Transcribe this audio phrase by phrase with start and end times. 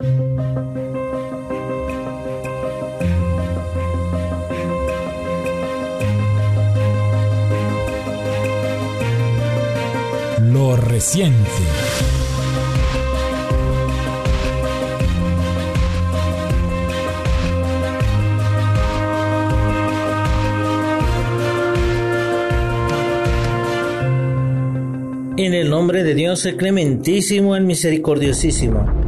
[0.00, 0.08] Lo
[10.76, 11.36] reciente.
[25.36, 28.99] En el nombre de Dios el clementísimo, el misericordiosísimo.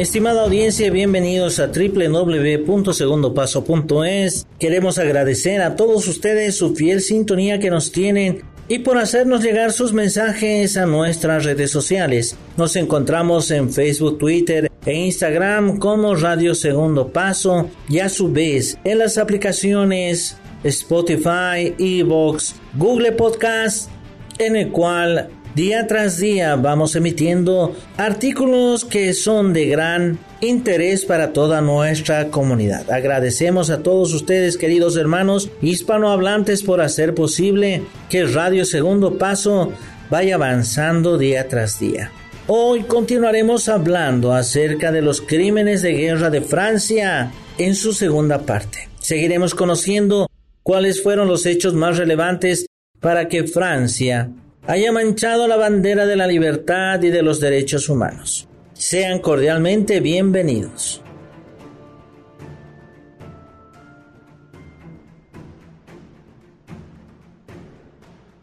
[0.00, 4.46] Estimada audiencia, bienvenidos a www.segundopaso.es.
[4.58, 9.72] Queremos agradecer a todos ustedes su fiel sintonía que nos tienen y por hacernos llegar
[9.72, 12.34] sus mensajes a nuestras redes sociales.
[12.56, 18.78] Nos encontramos en Facebook, Twitter e Instagram como Radio Segundo Paso y a su vez
[18.84, 23.90] en las aplicaciones Spotify, Evox, Google Podcast,
[24.38, 31.32] en el cual día tras día vamos emitiendo artículos que son de gran interés para
[31.32, 32.90] toda nuestra comunidad.
[32.90, 39.72] Agradecemos a todos ustedes, queridos hermanos hispanohablantes, por hacer posible que Radio Segundo Paso
[40.08, 42.10] vaya avanzando día tras día.
[42.46, 48.88] Hoy continuaremos hablando acerca de los crímenes de guerra de Francia en su segunda parte.
[48.98, 50.26] Seguiremos conociendo
[50.62, 52.66] cuáles fueron los hechos más relevantes
[53.00, 54.30] para que Francia
[54.66, 58.48] haya manchado la bandera de la libertad y de los derechos humanos.
[58.72, 61.02] Sean cordialmente bienvenidos.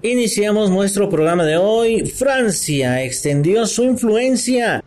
[0.02, 2.06] Iniciamos nuestro programa de hoy.
[2.06, 4.84] Francia extendió su influencia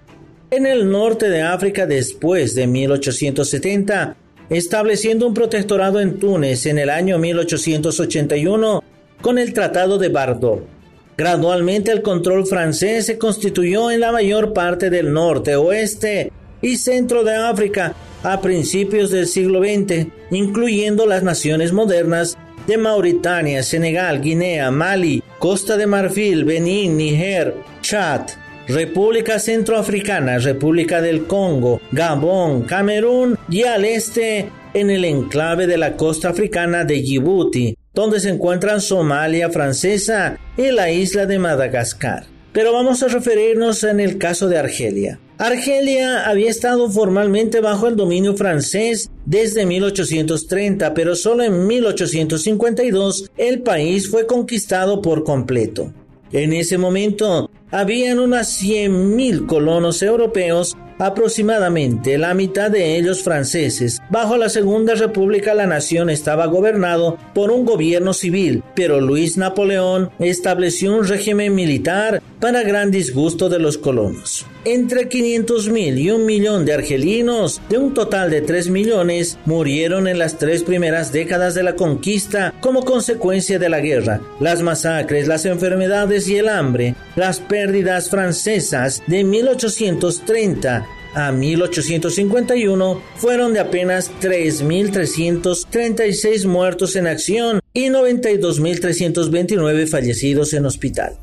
[0.50, 4.16] en el norte de África después de 1870,
[4.48, 8.82] estableciendo un protectorado en Túnez en el año 1881
[9.20, 10.79] con el Tratado de Bardot.
[11.20, 17.24] Gradualmente el control francés se constituyó en la mayor parte del norte, oeste y centro
[17.24, 24.70] de África a principios del siglo XX, incluyendo las naciones modernas de Mauritania, Senegal, Guinea,
[24.70, 28.22] Mali, Costa de Marfil, Benín, Níger, Chad,
[28.66, 35.98] República Centroafricana, República del Congo, Gabón, Camerún y al este en el enclave de la
[35.98, 42.26] costa africana de Djibouti, donde se encuentran Somalia francesa y la isla de Madagascar.
[42.52, 45.18] Pero vamos a referirnos en el caso de Argelia.
[45.38, 53.62] Argelia había estado formalmente bajo el dominio francés desde 1830, pero solo en 1852 el
[53.62, 55.94] país fue conquistado por completo.
[56.30, 64.00] En ese momento habían unas 100.000 colonos europeos aproximadamente la mitad de ellos franceses.
[64.10, 70.10] Bajo la Segunda República la nación estaba gobernado por un gobierno civil, pero Luis Napoleón
[70.20, 74.46] estableció un régimen militar para gran disgusto de los colonos.
[74.64, 80.18] Entre 500.000 y un millón de argelinos, de un total de 3 millones, murieron en
[80.18, 85.44] las tres primeras décadas de la conquista como consecuencia de la guerra, las masacres, las
[85.46, 96.46] enfermedades y el hambre, las pérdidas francesas de 1830 a 1851 fueron de apenas 3.336
[96.46, 101.16] muertos en acción y 92.329 fallecidos en hospital.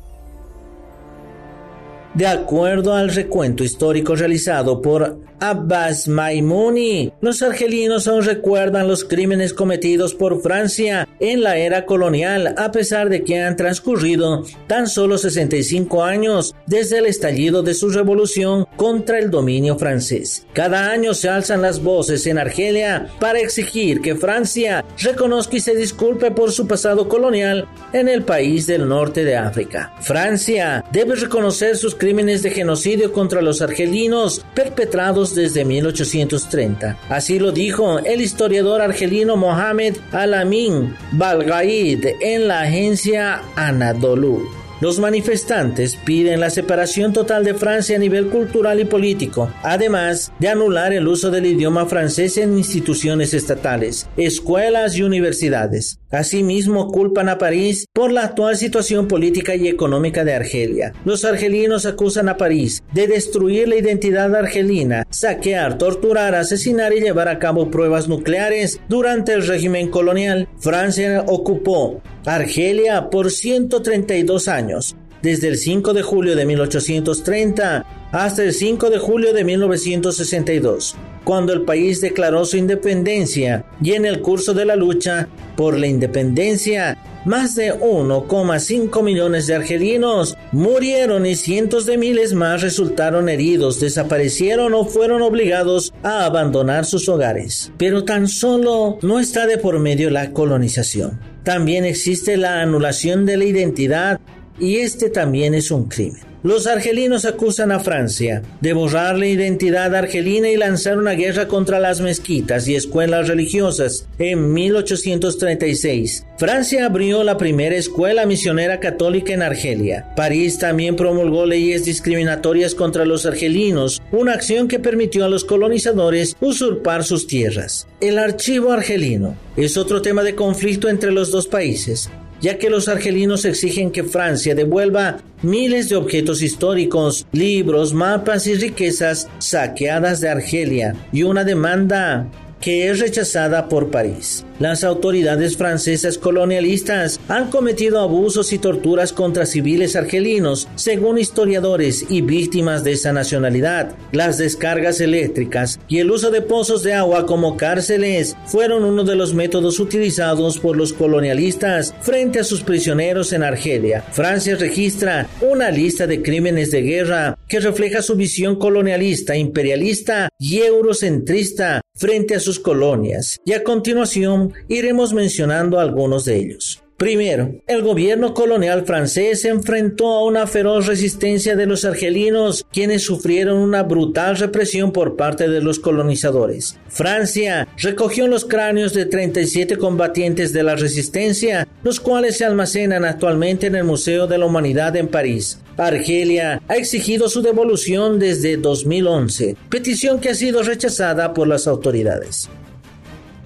[2.14, 9.54] De acuerdo al recuento histórico realizado por Abbas Maimuni, los argelinos aún recuerdan los crímenes
[9.54, 15.16] cometidos por Francia en la era colonial, a pesar de que han transcurrido tan solo
[15.16, 20.44] 65 años desde el estallido de su revolución contra el dominio francés.
[20.54, 25.76] Cada año se alzan las voces en Argelia para exigir que Francia reconozca y se
[25.76, 29.94] disculpe por su pasado colonial en el país del norte de África.
[30.00, 36.98] Francia debe reconocer sus de genocidio contra los argelinos perpetrados desde 1830.
[37.08, 44.58] Así lo dijo el historiador argelino Mohamed Alamin Balgaid en la agencia Anadolu.
[44.80, 50.48] Los manifestantes piden la separación total de Francia a nivel cultural y político, además de
[50.48, 55.98] anular el uso del idioma francés en instituciones estatales, escuelas y universidades.
[56.10, 60.92] Asimismo, culpan a París por la actual situación política y económica de Argelia.
[61.04, 67.28] Los argelinos acusan a París de destruir la identidad argelina, saquear, torturar, asesinar y llevar
[67.28, 70.48] a cabo pruebas nucleares durante el régimen colonial.
[70.58, 78.52] Francia ocupó Argelia por 132 años desde el 5 de julio de 1830 hasta el
[78.52, 84.54] 5 de julio de 1962, cuando el país declaró su independencia y en el curso
[84.54, 91.84] de la lucha por la independencia, más de 1,5 millones de argelinos murieron y cientos
[91.84, 97.72] de miles más resultaron heridos, desaparecieron o fueron obligados a abandonar sus hogares.
[97.76, 101.20] Pero tan solo no está de por medio la colonización.
[101.42, 104.17] También existe la anulación de la identidad
[104.60, 106.28] y este también es un crimen.
[106.44, 111.80] Los argelinos acusan a Francia de borrar la identidad argelina y lanzar una guerra contra
[111.80, 116.26] las mezquitas y escuelas religiosas en 1836.
[116.38, 120.14] Francia abrió la primera escuela misionera católica en Argelia.
[120.14, 126.36] París también promulgó leyes discriminatorias contra los argelinos, una acción que permitió a los colonizadores
[126.40, 127.88] usurpar sus tierras.
[128.00, 132.08] El archivo argelino es otro tema de conflicto entre los dos países
[132.40, 138.54] ya que los argelinos exigen que Francia devuelva miles de objetos históricos, libros, mapas y
[138.54, 142.28] riquezas saqueadas de Argelia y una demanda
[142.60, 144.44] que es rechazada por París.
[144.58, 152.22] Las autoridades francesas colonialistas han cometido abusos y torturas contra civiles argelinos, según historiadores y
[152.22, 153.94] víctimas de esa nacionalidad.
[154.10, 159.14] Las descargas eléctricas y el uso de pozos de agua como cárceles fueron uno de
[159.14, 164.02] los métodos utilizados por los colonialistas frente a sus prisioneros en Argelia.
[164.10, 170.58] Francia registra una lista de crímenes de guerra que refleja su visión colonialista, imperialista y
[170.58, 173.38] eurocentrista frente a sus colonias.
[173.44, 176.82] Y a continuación iremos mencionando algunos de ellos.
[176.98, 183.04] Primero, el gobierno colonial francés se enfrentó a una feroz resistencia de los argelinos, quienes
[183.04, 186.76] sufrieron una brutal represión por parte de los colonizadores.
[186.88, 193.68] Francia recogió los cráneos de 37 combatientes de la resistencia, los cuales se almacenan actualmente
[193.68, 195.60] en el Museo de la Humanidad en París.
[195.76, 202.48] Argelia ha exigido su devolución desde 2011, petición que ha sido rechazada por las autoridades.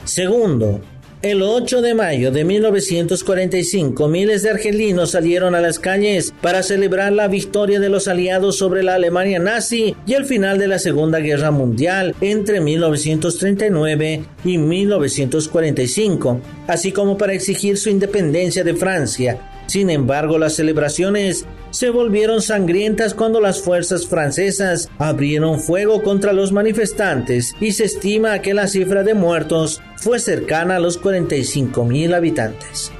[0.06, 0.80] Segundo,
[1.22, 7.12] el 8 de mayo de 1945, miles de argelinos salieron a las calles para celebrar
[7.12, 11.20] la victoria de los aliados sobre la Alemania nazi y el final de la Segunda
[11.20, 19.90] Guerra Mundial entre 1939 y 1945, así como para exigir su independencia de Francia sin
[19.90, 27.54] embargo, las celebraciones se volvieron sangrientas cuando las fuerzas francesas abrieron fuego contra los manifestantes
[27.60, 32.92] y se estima que la cifra de muertos fue cercana a los 45 mil habitantes.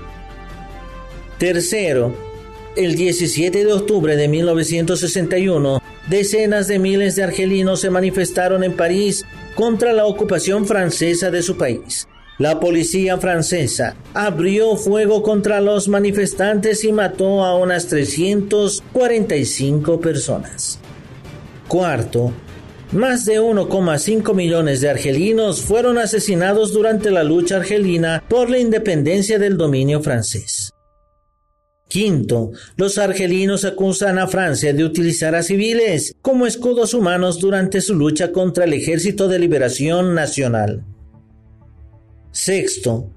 [1.39, 2.15] Tercero,
[2.77, 9.27] el 17 de octubre de 1961, decenas de miles de argelinos se manifestaron en París
[9.55, 12.09] contra la ocupación francesa de su país.
[12.39, 20.79] La policía francesa abrió fuego contra los manifestantes y mató a unas 345 personas.
[21.69, 22.33] Cuarto,
[22.93, 29.39] más de 1,5 millones de argelinos fueron asesinados durante la lucha argelina por la independencia
[29.39, 30.73] del dominio francés.
[31.89, 37.95] Quinto, los argelinos acusan a Francia de utilizar a civiles como escudos humanos durante su
[37.95, 40.87] lucha contra el Ejército de Liberación Nacional.
[42.33, 43.11] Sexto,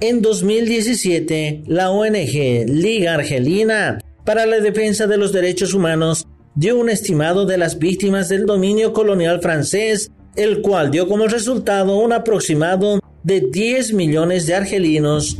[0.00, 6.24] en 2017, la ONG Liga Argelina para la Defensa de los Derechos Humanos
[6.54, 11.98] dio un estimado de las víctimas del dominio colonial francés, el cual dio como resultado
[11.98, 15.36] un aproximado de 10 millones de argelinos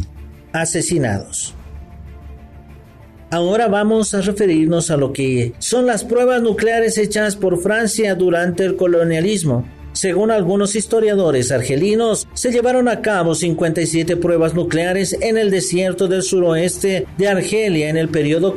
[0.53, 1.55] asesinados.
[3.31, 8.65] Ahora vamos a referirnos a lo que son las pruebas nucleares hechas por Francia durante
[8.65, 9.69] el colonialismo.
[9.99, 16.23] Según algunos historiadores argelinos, se llevaron a cabo 57 pruebas nucleares en el desierto del
[16.23, 18.55] suroeste de Argelia en el periodo,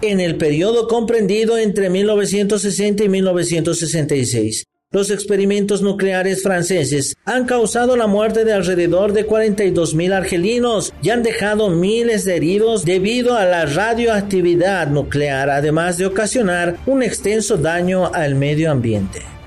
[0.00, 4.64] en el periodo comprendido entre 1960 y 1966.
[4.90, 11.22] Los experimentos nucleares franceses han causado la muerte de alrededor de 42.000 argelinos y han
[11.22, 18.10] dejado miles de heridos debido a la radioactividad nuclear, además de ocasionar un extenso daño
[18.14, 19.37] al medio ambiente.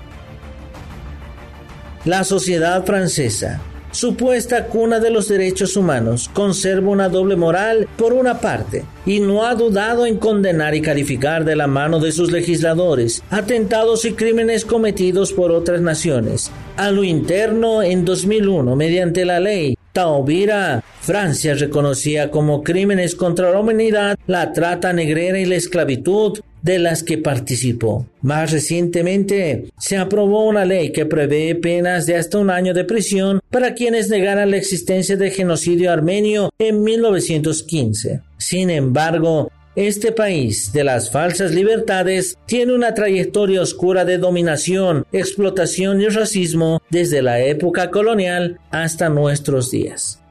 [2.03, 8.39] La sociedad francesa, supuesta cuna de los derechos humanos, conserva una doble moral por una
[8.39, 13.21] parte y no ha dudado en condenar y calificar de la mano de sus legisladores
[13.29, 16.49] atentados y crímenes cometidos por otras naciones.
[16.75, 23.59] A lo interno, en 2001, mediante la ley Taubira, Francia reconocía como crímenes contra la
[23.59, 28.05] humanidad la trata negrera y la esclavitud, de las que participó.
[28.21, 33.39] Más recientemente, se aprobó una ley que prevé penas de hasta un año de prisión
[33.49, 38.21] para quienes negaran la existencia del genocidio armenio en 1915.
[38.37, 46.01] Sin embargo, Este país de las falsas libertades tiene una trayectoria oscura de dominación, explotación
[46.01, 50.21] y racismo desde la época colonial hasta nuestros días.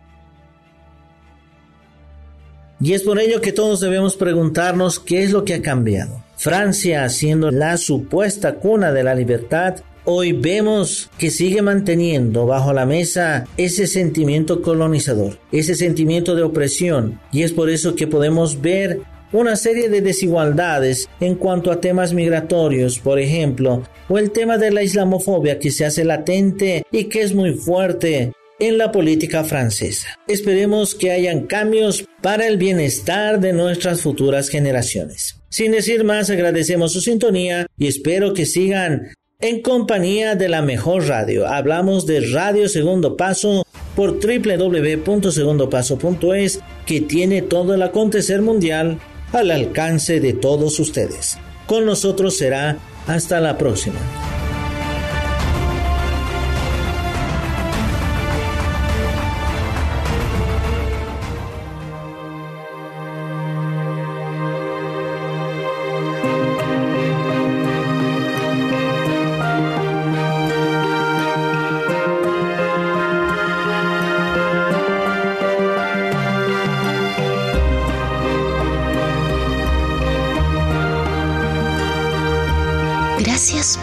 [2.81, 6.25] Y es por ello que todos debemos preguntarnos qué es lo que ha cambiado.
[6.37, 12.87] Francia, siendo la supuesta cuna de la libertad, hoy vemos que sigue manteniendo bajo la
[12.87, 17.21] mesa ese sentimiento colonizador, ese sentimiento de opresión.
[17.33, 19.01] Y es por eso que podemos ver
[19.33, 24.71] una serie de desigualdades en cuanto a temas migratorios, por ejemplo, o el tema de
[24.71, 30.07] la islamofobia que se hace latente y que es muy fuerte en la política francesa.
[30.29, 35.41] Esperemos que hayan cambios para el bienestar de nuestras futuras generaciones.
[35.49, 39.09] Sin decir más, agradecemos su sintonía y espero que sigan
[39.41, 41.49] en compañía de la mejor radio.
[41.49, 49.01] Hablamos de Radio Segundo Paso por www.segundopaso.es que tiene todo el acontecer mundial
[49.33, 51.37] al alcance de todos ustedes.
[51.67, 53.99] Con nosotros será hasta la próxima.